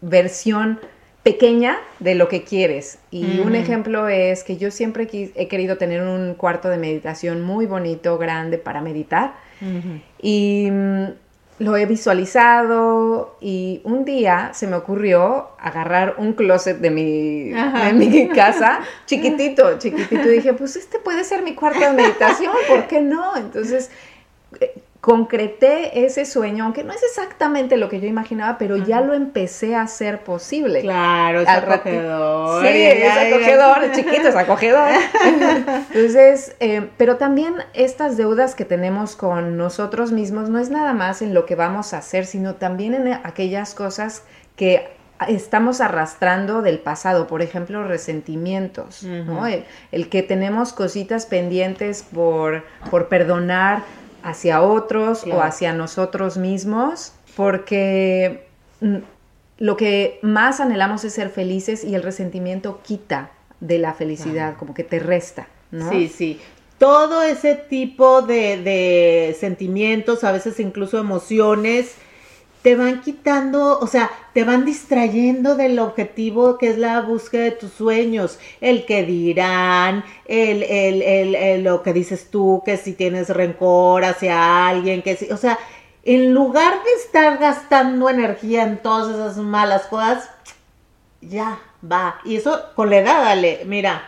versión 0.00 0.80
pequeña 1.22 1.76
de 2.00 2.14
lo 2.14 2.28
que 2.28 2.44
quieres. 2.44 2.98
Y 3.10 3.40
un 3.40 3.54
ejemplo 3.54 4.08
es 4.08 4.42
que 4.42 4.56
yo 4.56 4.70
siempre 4.70 5.08
he 5.12 5.48
querido 5.48 5.76
tener 5.76 6.02
un 6.02 6.34
cuarto 6.34 6.68
de 6.68 6.78
meditación 6.78 7.42
muy 7.42 7.66
bonito, 7.66 8.16
grande 8.18 8.58
para 8.58 8.80
meditar. 8.80 9.34
Y 10.20 10.68
mm, 10.70 11.06
lo 11.58 11.76
he 11.76 11.86
visualizado 11.86 13.36
y 13.40 13.80
un 13.84 14.04
día 14.04 14.50
se 14.52 14.66
me 14.66 14.76
ocurrió 14.76 15.50
agarrar 15.58 16.16
un 16.18 16.32
closet 16.32 16.78
de 16.78 16.90
mi, 16.90 17.50
de 17.50 17.92
mi 17.92 18.28
casa, 18.34 18.80
chiquitito, 19.06 19.78
chiquitito. 19.78 20.28
Y 20.28 20.36
dije, 20.36 20.54
pues 20.54 20.76
este 20.76 20.98
puede 20.98 21.24
ser 21.24 21.42
mi 21.42 21.54
cuarto 21.54 21.80
de 21.80 21.92
meditación, 21.92 22.52
¿por 22.68 22.86
qué 22.86 23.00
no? 23.00 23.36
Entonces 23.36 23.90
eh, 24.60 24.82
concreté 25.02 26.06
ese 26.06 26.24
sueño, 26.24 26.62
aunque 26.62 26.84
no 26.84 26.92
es 26.92 27.02
exactamente 27.02 27.76
lo 27.76 27.88
que 27.88 27.98
yo 27.98 28.06
imaginaba, 28.06 28.56
pero 28.56 28.76
ya 28.76 29.00
lo 29.00 29.14
empecé 29.14 29.74
a 29.74 29.82
hacer 29.82 30.22
posible. 30.22 30.80
Claro, 30.80 31.40
es 31.40 31.48
acogedor. 31.48 32.64
Sí, 32.64 32.68
es 32.72 33.34
acogedor, 33.34 33.92
chiquito, 33.92 34.28
es 34.28 34.36
acogedor. 34.36 34.90
Entonces, 35.92 36.54
eh, 36.60 36.88
pero 36.98 37.16
también 37.16 37.56
estas 37.74 38.16
deudas 38.16 38.54
que 38.54 38.64
tenemos 38.64 39.16
con 39.16 39.56
nosotros 39.56 40.12
mismos 40.12 40.50
no 40.50 40.60
es 40.60 40.70
nada 40.70 40.92
más 40.92 41.20
en 41.20 41.34
lo 41.34 41.46
que 41.46 41.56
vamos 41.56 41.94
a 41.94 41.98
hacer, 41.98 42.24
sino 42.24 42.54
también 42.54 42.94
en 42.94 43.12
aquellas 43.24 43.74
cosas 43.74 44.22
que 44.54 44.88
estamos 45.26 45.80
arrastrando 45.80 46.62
del 46.62 46.78
pasado, 46.78 47.26
por 47.26 47.42
ejemplo, 47.42 47.82
resentimientos, 47.88 49.02
¿no? 49.02 49.48
El, 49.48 49.64
el, 49.90 50.08
que 50.08 50.22
tenemos 50.22 50.72
cositas 50.72 51.26
pendientes 51.26 52.04
por, 52.04 52.64
por 52.90 53.08
perdonar, 53.08 53.82
hacia 54.22 54.62
otros 54.62 55.24
o 55.26 55.42
hacia 55.42 55.72
nosotros 55.72 56.36
mismos, 56.36 57.12
porque 57.36 58.46
mm, 58.80 58.96
lo 59.58 59.76
que 59.76 60.18
más 60.22 60.60
anhelamos 60.60 61.04
es 61.04 61.12
ser 61.14 61.30
felices 61.30 61.84
y 61.84 61.94
el 61.94 62.02
resentimiento 62.02 62.80
quita 62.82 63.30
de 63.60 63.78
la 63.78 63.94
felicidad, 63.94 64.56
como 64.56 64.74
que 64.74 64.84
te 64.84 64.98
resta, 64.98 65.48
¿no? 65.70 65.90
Sí, 65.90 66.08
sí. 66.08 66.40
Todo 66.78 67.22
ese 67.22 67.54
tipo 67.54 68.22
de, 68.22 68.60
de 68.60 69.36
sentimientos, 69.38 70.24
a 70.24 70.32
veces 70.32 70.58
incluso 70.58 70.98
emociones, 70.98 71.94
te 72.62 72.76
van 72.76 73.00
quitando, 73.00 73.78
o 73.78 73.86
sea, 73.86 74.10
te 74.32 74.44
van 74.44 74.64
distrayendo 74.64 75.56
del 75.56 75.78
objetivo 75.78 76.58
que 76.58 76.70
es 76.70 76.78
la 76.78 77.00
búsqueda 77.00 77.42
de 77.44 77.50
tus 77.52 77.72
sueños, 77.72 78.38
el 78.60 78.86
que 78.86 79.02
dirán, 79.04 80.04
el, 80.26 80.62
el, 80.62 81.02
el, 81.02 81.64
lo 81.64 81.82
que 81.82 81.92
dices 81.92 82.30
tú, 82.30 82.62
que 82.64 82.76
si 82.76 82.92
tienes 82.92 83.28
rencor 83.28 84.04
hacia 84.04 84.68
alguien, 84.68 85.02
que 85.02 85.16
si, 85.16 85.30
o 85.30 85.36
sea, 85.36 85.58
en 86.04 86.32
lugar 86.32 86.72
de 86.84 86.92
estar 87.04 87.38
gastando 87.38 88.08
energía 88.08 88.62
en 88.62 88.78
todas 88.78 89.14
esas 89.14 89.36
malas 89.38 89.82
cosas, 89.86 90.30
ya, 91.20 91.60
va. 91.90 92.20
Y 92.24 92.36
eso 92.36 92.60
con 92.74 92.90
la 92.90 92.98
edad, 92.98 93.24
dale, 93.24 93.62
mira, 93.66 94.02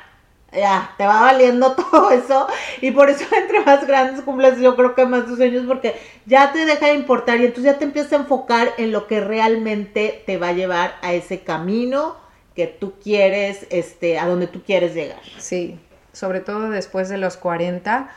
ya, 0.55 0.95
te 0.97 1.07
va 1.07 1.21
valiendo 1.21 1.73
todo 1.77 2.11
eso. 2.11 2.47
Y 2.81 2.91
por 2.91 3.11
eso 3.11 3.25
entre 3.37 3.61
más 3.61 3.87
grandes 3.87 4.23
cumples, 4.23 4.59
yo 4.59 4.77
creo 4.77 4.95
que 4.95 5.07
más 5.07 5.27
tus 5.27 5.37
sueños, 5.37 5.65
porque 5.67 5.95
ya 6.27 6.53
te 6.53 6.65
deja 6.65 6.87
de 6.87 6.95
importar 6.95 7.41
y 7.41 7.47
entonces 7.47 7.73
ya 7.73 7.79
te 7.79 7.85
empiezas 7.85 8.13
a 8.13 8.17
enfocar 8.17 8.73
en 8.79 8.93
lo 8.93 9.07
que 9.07 9.21
realmente 9.21 10.23
te 10.27 10.39
va 10.39 10.49
a 10.49 10.53
llevar 10.53 10.95
a 11.03 11.13
ese 11.13 11.41
camino 11.41 12.17
que 12.55 12.67
tú 12.67 12.95
quieres, 13.03 13.67
este, 13.71 14.19
a 14.19 14.27
donde 14.27 14.47
tú 14.47 14.63
quieres 14.63 14.95
llegar. 14.95 15.21
Sí, 15.39 15.79
sobre 16.13 16.41
todo 16.41 16.71
después 16.71 17.09
de 17.09 17.19
los 17.19 17.37
40, 17.37 18.09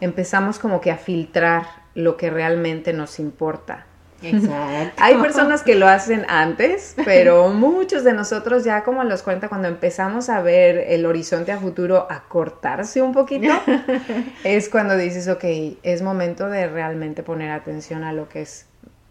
empezamos 0.00 0.58
como 0.58 0.80
que 0.80 0.90
a 0.90 0.98
filtrar 0.98 1.66
lo 1.94 2.16
que 2.16 2.30
realmente 2.30 2.92
nos 2.92 3.18
importa. 3.18 3.87
Exacto. 4.22 5.02
Hay 5.02 5.16
personas 5.16 5.62
que 5.62 5.76
lo 5.76 5.86
hacen 5.86 6.24
antes, 6.28 6.96
pero 7.04 7.50
muchos 7.50 8.02
de 8.04 8.12
nosotros 8.12 8.64
ya 8.64 8.82
como 8.82 9.04
los 9.04 9.22
40, 9.22 9.48
cuando 9.48 9.68
empezamos 9.68 10.28
a 10.28 10.42
ver 10.42 10.78
el 10.88 11.06
horizonte 11.06 11.52
a 11.52 11.58
futuro 11.58 12.06
acortarse 12.10 13.00
un 13.00 13.12
poquito, 13.12 13.52
es 14.44 14.68
cuando 14.68 14.96
dices, 14.96 15.28
ok, 15.28 15.44
es 15.82 16.02
momento 16.02 16.48
de 16.48 16.68
realmente 16.68 17.22
poner 17.22 17.52
atención 17.52 18.02
a 18.02 18.12
lo 18.12 18.28
que 18.28 18.42
es 18.42 18.66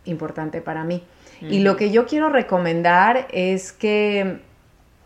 importante 0.05 0.61
para 0.61 0.83
mí. 0.83 1.03
Y 1.39 1.59
lo 1.59 1.77
que 1.77 1.91
yo 1.91 2.07
quiero 2.07 2.29
recomendar 2.29 3.27
es 3.31 3.71
que 3.71 4.39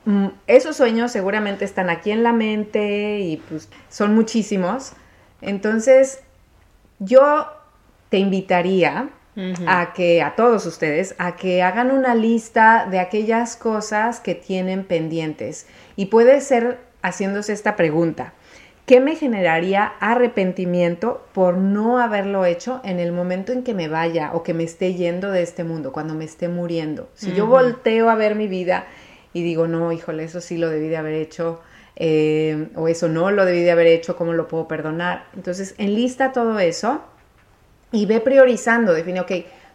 mm, 0.05 0.27
esos 0.48 0.77
sueños 0.77 1.12
seguramente 1.12 1.65
están 1.65 1.89
aquí 1.89 2.12
en 2.12 2.24
la 2.24 2.31
mente 2.31 3.20
y 3.20 3.38
pues 3.38 3.70
son 3.89 4.15
muchísimos. 4.15 4.93
Entonces, 5.41 6.22
yo 7.00 7.48
te 8.10 8.17
invitaría 8.17 9.10
a 9.66 9.94
que 9.94 10.22
a 10.22 10.36
todos 10.36 10.66
ustedes 10.66 11.16
a 11.18 11.38
que 11.38 11.64
hagan 11.64 11.92
una 11.92 12.16
lista 12.16 12.88
de 12.92 13.00
aquellas 13.00 13.56
cosas 13.56 14.20
que 14.20 14.36
tienen 14.36 14.84
pendientes 14.84 15.68
y 15.96 16.08
puede 16.08 16.42
ser 16.42 16.80
haciéndose 17.02 17.54
esta 17.54 17.78
pregunta 17.78 18.34
¿qué 18.86 19.00
me 19.00 19.16
generaría 19.16 19.94
arrepentimiento 20.02 21.26
por 21.34 21.56
no 21.58 22.00
haberlo 22.00 22.44
hecho 22.44 22.82
en 22.84 23.00
el 23.00 23.14
momento 23.14 23.54
en 23.54 23.64
que 23.64 23.74
me 23.74 23.88
vaya 23.88 24.32
o 24.34 24.44
que 24.44 24.54
me 24.54 24.64
esté 24.64 24.96
yendo 24.96 25.32
de 25.32 25.44
este 25.44 25.64
mundo, 25.64 25.94
cuando 25.94 26.14
me 26.14 26.26
esté 26.26 26.50
muriendo? 26.50 27.10
Si 27.14 27.34
yo 27.34 27.48
volteo 27.48 28.10
a 28.10 28.16
ver 28.16 28.36
mi 28.36 28.48
vida 28.48 28.88
y 29.32 29.44
digo, 29.44 29.68
no, 29.68 29.94
híjole, 29.94 30.26
eso 30.26 30.42
sí 30.42 30.58
lo 30.58 30.70
debí 30.70 30.90
de 30.90 30.98
haber 30.98 31.14
hecho 31.14 31.62
eh, 31.96 32.70
o 32.76 32.90
eso 32.90 33.08
no 33.08 33.32
lo 33.32 33.46
debí 33.46 33.62
de 33.62 33.72
haber 33.72 33.88
hecho, 33.88 34.18
¿cómo 34.18 34.34
lo 34.34 34.48
puedo 34.48 34.68
perdonar? 34.68 35.26
Entonces, 35.36 35.76
enlista 35.78 36.32
todo 36.34 36.60
eso 36.60 37.02
y 37.92 38.06
ve 38.06 38.20
priorizando, 38.20 38.94
define, 38.94 39.22
ok, 39.22 39.32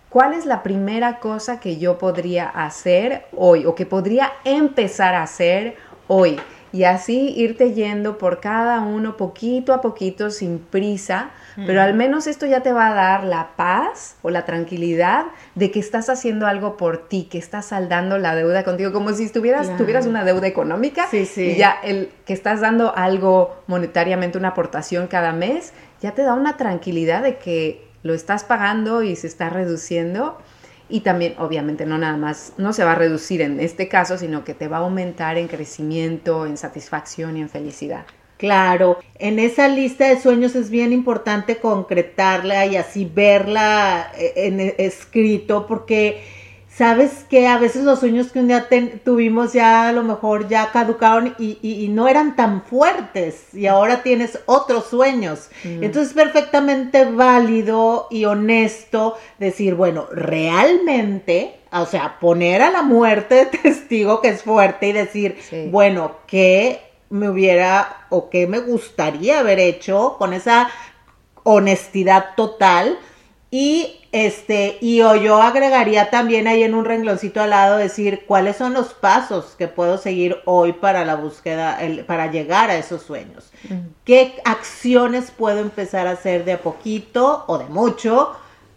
¿cuál 0.09 0.33
es 0.33 0.47
la 0.47 0.63
primera 0.63 1.19
cosa 1.19 1.61
que 1.61 1.77
yo 1.77 1.99
podría 1.99 2.49
hacer 2.49 3.27
hoy 3.37 3.67
o 3.67 3.75
que 3.75 3.87
podría 3.87 4.33
empezar 4.45 5.15
a 5.15 5.23
hacer 5.23 5.77
hoy? 6.09 6.41
Y 6.73 6.85
así 6.85 7.33
irte 7.37 7.73
yendo 7.73 8.19
por 8.19 8.41
cada 8.41 8.81
uno 8.81 9.17
poquito 9.17 9.73
a 9.73 9.81
poquito 9.81 10.31
sin 10.31 10.59
prisa, 10.59 11.31
pero 11.65 11.81
al 11.81 11.95
menos 11.95 12.27
esto 12.27 12.45
ya 12.45 12.61
te 12.61 12.71
va 12.71 12.89
a 12.89 12.95
dar 12.95 13.25
la 13.25 13.53
paz 13.57 14.17
o 14.21 14.29
la 14.29 14.45
tranquilidad 14.45 15.25
de 15.55 15.71
que 15.71 15.79
estás 15.79 16.11
haciendo 16.11 16.47
algo 16.47 16.77
por 16.77 17.09
ti, 17.09 17.29
que 17.31 17.39
estás 17.39 17.67
saldando 17.67 18.19
la 18.19 18.35
deuda 18.35 18.63
contigo, 18.63 18.93
como 18.93 19.13
si 19.15 19.25
estuvieras, 19.25 19.75
tuvieras 19.79 20.07
una 20.07 20.23
deuda 20.23 20.47
económica 20.49 21.07
sí, 21.11 21.25
sí. 21.25 21.53
y 21.53 21.57
ya 21.57 21.79
el 21.83 22.11
que 22.27 22.35
estás 22.35 22.61
dando 22.61 22.95
algo 22.95 23.57
monetariamente, 23.69 24.37
una 24.37 24.49
aportación 24.49 25.07
cada 25.07 25.33
mes, 25.33 25.73
ya 26.03 26.13
te 26.13 26.23
da 26.23 26.35
una 26.35 26.59
tranquilidad 26.59 27.23
de 27.23 27.39
que 27.39 27.86
lo 28.07 28.15
estás 28.15 28.45
pagando 28.45 29.03
y 29.03 29.17
se 29.17 29.27
está 29.27 29.51
reduciendo. 29.51 30.39
Y 30.89 31.01
también, 31.01 31.35
obviamente, 31.39 31.85
no 31.85 31.99
nada 31.99 32.17
más, 32.17 32.53
no 32.59 32.73
se 32.73 32.85
va 32.85 32.93
a 32.93 32.95
reducir 32.95 33.43
en 33.43 33.59
este 33.59 33.89
caso, 33.89 34.17
sino 34.19 34.45
que 34.45 34.55
te 34.55 34.69
va 34.69 34.79
a 34.79 34.81
aumentar 34.81 35.37
en 35.37 35.49
crecimiento, 35.49 36.47
en 36.47 36.57
satisfacción 36.57 37.37
y 37.37 37.41
en 37.41 37.49
felicidad. 37.49 38.07
Claro, 38.37 38.99
en 39.19 39.39
esa 39.39 39.67
lista 39.67 40.09
de 40.09 40.21
sueños 40.21 40.55
es 40.55 40.69
bien 40.69 40.93
importante 40.93 41.57
concretarla 41.57 42.67
y 42.67 42.77
así 42.77 43.11
verla 43.13 44.13
eh, 44.17 44.33
en 44.37 44.61
escrito 44.77 45.67
porque 45.67 46.23
sabes 46.77 47.25
que 47.31 47.47
a 47.47 47.59
veces 47.59 47.85
los 47.85 48.01
sueños 48.01 48.33
que 48.33 48.41
un 48.41 48.49
día 48.49 48.69
tuvimos 49.03 49.55
ya 49.55 49.89
a 49.89 49.93
lo 49.93 50.03
mejor 50.03 50.47
ya 50.49 50.71
caducaron 50.73 51.35
y, 51.39 51.89
no 51.91 52.09
eran 52.09 52.37
tan 52.37 52.63
fuertes 52.63 53.55
y 53.55 53.67
ahora 53.67 54.03
tienes 54.03 54.39
otros 54.45 54.87
sueños. 54.87 55.49
Entonces 55.65 56.09
es 56.09 56.15
perfectamente 56.15 57.07
válido 57.07 58.09
y 58.11 58.27
honesto 58.27 59.17
decir, 59.39 59.75
bueno, 59.75 60.07
realmente, 60.13 61.61
o 61.73 61.87
sea, 61.87 62.19
poner 62.21 62.61
a 62.61 62.71
la 62.71 62.83
muerte 62.83 63.35
de 63.37 63.47
testigo 63.47 64.21
que 64.21 64.29
es 64.29 64.43
fuerte 64.43 64.89
y 64.89 64.93
decir, 64.93 65.39
bueno, 65.71 66.17
¿qué 66.27 66.81
me 67.09 67.31
hubiera 67.31 68.07
o 68.11 68.29
qué 68.29 68.47
me 68.47 68.59
gustaría 68.59 69.39
haber 69.39 69.61
hecho 69.61 70.17
con 70.19 70.35
esa 70.35 70.69
honestidad 71.45 72.35
total? 72.37 72.99
Y 73.51 74.01
este, 74.11 74.79
y 74.81 74.97
yo 74.97 75.43
agregaría 75.43 76.11
también 76.11 76.49
ahí 76.49 76.63
en 76.63 76.75
un 76.75 76.85
rengloncito 76.85 77.41
al 77.43 77.51
lado 77.51 77.77
decir 77.77 78.25
cuáles 78.27 78.57
son 78.57 78.73
los 78.73 78.95
pasos 78.95 79.55
que 79.59 79.69
puedo 79.69 79.99
seguir 79.99 80.39
hoy 80.47 80.73
para 80.73 81.05
la 81.05 81.17
búsqueda, 81.17 81.79
para 82.07 82.31
llegar 82.31 82.71
a 82.71 82.77
esos 82.77 83.03
sueños. 83.03 83.53
¿Qué 84.05 84.41
acciones 84.45 85.31
puedo 85.31 85.61
empezar 85.61 86.07
a 86.07 86.13
hacer 86.13 86.45
de 86.45 86.55
a 86.55 86.61
poquito 86.61 87.45
o 87.47 87.59
de 87.59 87.67
mucho, 87.67 88.33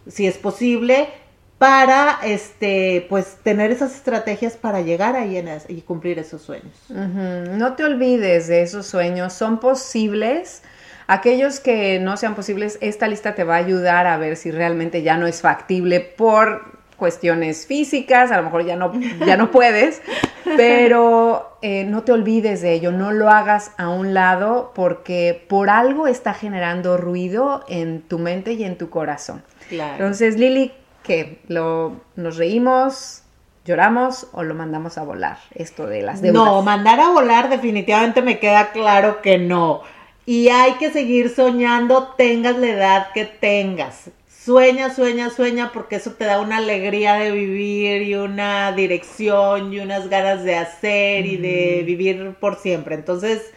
si 0.06 0.26
es 0.26 0.36
posible, 0.36 1.08
para 1.56 2.20
este, 2.22 3.06
pues 3.08 3.38
tener 3.42 3.70
esas 3.70 3.94
estrategias 3.94 4.56
para 4.56 4.82
llegar 4.82 5.16
ahí 5.16 5.42
y 5.68 5.80
cumplir 5.80 6.18
esos 6.18 6.42
sueños? 6.42 6.74
No 6.90 7.74
te 7.74 7.84
olvides 7.84 8.46
de 8.46 8.62
esos 8.62 8.86
sueños, 8.86 9.32
son 9.32 9.58
posibles 9.58 10.62
Aquellos 11.10 11.58
que 11.58 11.98
no 11.98 12.16
sean 12.16 12.36
posibles, 12.36 12.78
esta 12.80 13.08
lista 13.08 13.34
te 13.34 13.42
va 13.42 13.56
a 13.56 13.58
ayudar 13.58 14.06
a 14.06 14.16
ver 14.16 14.36
si 14.36 14.52
realmente 14.52 15.02
ya 15.02 15.16
no 15.16 15.26
es 15.26 15.40
factible 15.40 15.98
por 15.98 16.78
cuestiones 16.96 17.66
físicas, 17.66 18.30
a 18.30 18.36
lo 18.36 18.44
mejor 18.44 18.64
ya 18.64 18.76
no, 18.76 18.92
ya 19.26 19.36
no 19.36 19.50
puedes, 19.52 20.00
pero 20.44 21.56
eh, 21.62 21.82
no 21.82 22.04
te 22.04 22.12
olvides 22.12 22.62
de 22.62 22.74
ello, 22.74 22.92
no 22.92 23.10
lo 23.10 23.28
hagas 23.28 23.72
a 23.76 23.88
un 23.88 24.14
lado 24.14 24.70
porque 24.72 25.44
por 25.48 25.68
algo 25.68 26.06
está 26.06 26.32
generando 26.32 26.96
ruido 26.96 27.64
en 27.68 28.02
tu 28.02 28.20
mente 28.20 28.52
y 28.52 28.62
en 28.62 28.78
tu 28.78 28.88
corazón. 28.88 29.42
Entonces, 29.68 30.36
Lili, 30.36 30.70
¿qué? 31.02 31.40
Lo, 31.48 32.02
¿Nos 32.14 32.36
reímos? 32.36 33.24
¿Lloramos 33.64 34.28
o 34.32 34.44
lo 34.44 34.54
mandamos 34.54 34.96
a 34.96 35.02
volar? 35.02 35.38
Esto 35.54 35.88
de 35.88 36.02
las 36.02 36.22
deudas. 36.22 36.44
No, 36.44 36.62
mandar 36.62 37.00
a 37.00 37.10
volar 37.10 37.50
definitivamente 37.50 38.22
me 38.22 38.38
queda 38.38 38.70
claro 38.70 39.20
que 39.22 39.38
no. 39.38 39.82
Y 40.30 40.48
hay 40.48 40.74
que 40.74 40.92
seguir 40.92 41.34
soñando, 41.34 42.14
tengas 42.16 42.56
la 42.56 42.68
edad 42.68 43.12
que 43.12 43.24
tengas. 43.24 44.10
Sueña, 44.28 44.94
sueña, 44.94 45.28
sueña, 45.28 45.72
porque 45.72 45.96
eso 45.96 46.12
te 46.12 46.24
da 46.24 46.40
una 46.40 46.58
alegría 46.58 47.14
de 47.14 47.32
vivir 47.32 48.02
y 48.02 48.14
una 48.14 48.70
dirección 48.70 49.72
y 49.72 49.80
unas 49.80 50.08
ganas 50.08 50.44
de 50.44 50.54
hacer 50.54 51.26
y 51.26 51.36
de 51.36 51.82
vivir 51.84 52.36
por 52.38 52.60
siempre. 52.60 52.94
Entonces, 52.94 53.52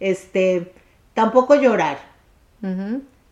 este, 0.00 0.70
tampoco 1.14 1.54
llorar. 1.54 1.96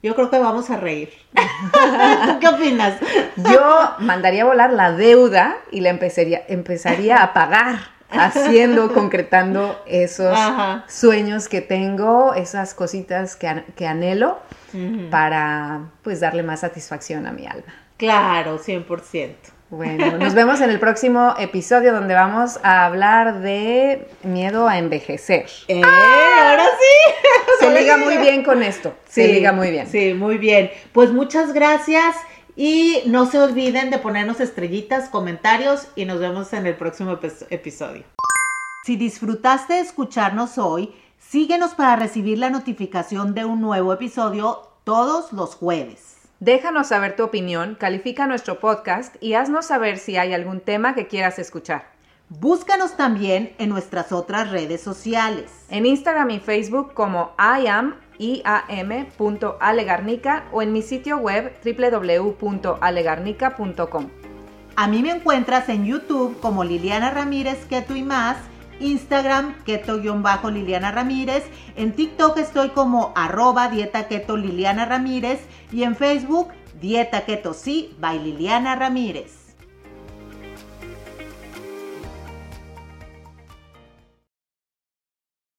Yo 0.03 0.15
creo 0.15 0.31
que 0.31 0.39
vamos 0.39 0.71
a 0.71 0.79
reír. 0.79 1.11
qué 2.41 2.49
opinas? 2.49 2.99
Yo 3.37 3.91
mandaría 3.99 4.45
a 4.45 4.47
volar 4.47 4.73
la 4.73 4.93
deuda 4.93 5.59
y 5.71 5.81
la 5.81 5.91
empezaría, 5.91 6.47
empezaría 6.49 7.23
a 7.23 7.35
pagar 7.35 7.96
haciendo, 8.11 8.93
concretando 8.93 9.81
esos 9.87 10.39
sueños 10.89 11.49
que 11.49 11.61
tengo, 11.61 12.35
esas 12.35 12.75
cositas 12.75 13.37
que, 13.37 13.65
que 13.77 13.87
anhelo 13.87 14.39
para 15.11 15.91
pues 16.03 16.21
darle 16.21 16.43
más 16.43 16.61
satisfacción 16.61 17.27
a 17.27 17.33
mi 17.33 17.47
alma. 17.47 17.73
Claro, 17.97 18.59
100%. 18.59 19.35
Bueno, 19.69 20.17
nos 20.19 20.35
vemos 20.35 20.61
en 20.61 20.71
el 20.71 20.79
próximo 20.79 21.35
episodio 21.39 21.93
donde 21.93 22.15
vamos 22.15 22.61
a 22.63 22.85
hablar 22.85 23.41
de 23.41 24.07
miedo 24.23 24.69
a 24.69 24.79
envejecer. 24.79 25.47
¡Eh! 25.67 25.83
Ahora 25.83 26.67
sí. 26.67 27.15
Se 27.59 27.71
liga 27.81 27.97
muy 27.97 28.17
bien 28.19 28.45
con 28.45 28.63
esto. 28.63 28.95
Se 29.09 29.27
liga 29.27 29.53
muy 29.53 29.73
bien. 29.73 29.89
Sí, 29.89 30.15
muy 30.15 30.39
bien. 30.39 30.71
Pues 30.93 31.11
muchas 31.11 31.53
gracias. 31.53 32.15
Y 32.57 33.03
no 33.05 33.27
se 33.27 33.39
olviden 33.39 33.91
de 33.91 33.99
ponernos 33.99 34.41
estrellitas, 34.41 35.11
comentarios 35.11 35.89
y 35.95 36.07
nos 36.07 36.19
vemos 36.19 36.55
en 36.55 36.67
el 36.67 36.75
próximo 36.75 37.19
episodio. 37.51 38.05
Si 38.87 38.97
disfrutaste 38.97 39.75
de 39.75 39.81
escucharnos 39.81 40.57
hoy, 40.57 40.95
síguenos 41.19 41.75
para 41.75 41.97
recibir 41.97 42.39
la 42.39 42.49
notificación 42.49 43.35
de 43.35 43.45
un 43.45 43.61
nuevo 43.61 43.93
episodio 43.93 44.71
todos 44.85 45.35
los 45.35 45.55
jueves. 45.55 46.17
Déjanos 46.41 46.89
saber 46.89 47.15
tu 47.15 47.25
opinión, 47.25 47.75
califica 47.75 48.27
nuestro 48.27 48.59
podcast 48.59 49.17
y 49.21 49.35
haznos 49.35 49.67
saber 49.67 49.99
si 49.99 50.17
hay 50.17 50.33
algún 50.33 50.61
tema 50.61 50.95
que 50.95 51.09
quieras 51.09 51.39
escuchar. 51.39 51.97
Búscanos 52.29 52.97
también 52.97 53.55
en 53.59 53.69
nuestras 53.69 54.13
otras 54.13 54.51
redes 54.51 54.81
sociales. 54.81 55.67
En 55.69 55.85
Instagram 55.87 56.31
y 56.31 56.41
Facebook 56.41 56.95
como 56.95 57.35
I 57.39 57.67
am 57.69 57.97
iam.alegarnica 58.19 60.45
o 60.53 60.63
en 60.63 60.73
mi 60.73 60.83
sitio 60.83 61.19
web 61.19 61.53
www.alegarnica.com. 61.65 64.07
A 64.77 64.89
mí 64.89 65.03
me 65.03 65.11
encuentras 65.11 65.69
en 65.69 65.85
YouTube 65.87 66.39
como 66.41 66.65
Liliana 66.65 67.11
Ramírez 67.11 67.67
Keto 67.67 67.95
y 67.97 68.03
más, 68.03 68.37
Instagram 68.79 69.55
keto-liliana 69.65 70.93
Ramírez, 70.93 71.45
en 71.77 71.93
TikTok 71.93 72.37
estoy 72.37 72.69
como 72.71 73.13
arroba 73.17 73.69
dieta 73.69 74.07
keto 74.07 74.37
Liliana 74.37 74.85
Ramírez 74.85 75.41
y 75.73 75.85
en 75.85 75.97
Facebook 75.97 76.49
dieta 76.81 77.25
keto 77.25 77.55
sí 77.55 77.97
by 78.01 78.19
Liliana 78.19 78.77
Ramírez. 78.77 79.46